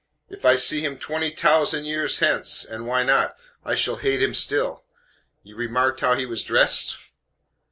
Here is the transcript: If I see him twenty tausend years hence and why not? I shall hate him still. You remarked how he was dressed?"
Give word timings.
If 0.29 0.45
I 0.45 0.55
see 0.55 0.81
him 0.83 0.97
twenty 0.97 1.29
tausend 1.31 1.85
years 1.85 2.17
hence 2.17 2.65
and 2.65 2.87
why 2.87 3.03
not? 3.03 3.37
I 3.63 3.75
shall 3.75 3.97
hate 3.97 4.19
him 4.19 4.33
still. 4.33 4.83
You 5.43 5.55
remarked 5.55 5.99
how 5.99 6.15
he 6.15 6.25
was 6.25 6.41
dressed?" 6.41 6.97